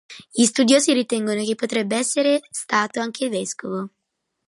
[0.31, 3.91] Gli studiosi ritengono che potrebbe essere stato anche vescovo.